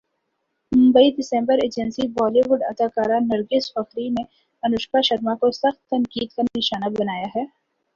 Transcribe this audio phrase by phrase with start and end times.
[0.71, 4.23] Mumbai December agency Bollywood اداکارہ نرگس فخری نے
[4.63, 7.45] انوشکا شرما کو سخت تنقید کا نشانہ بنایا ہے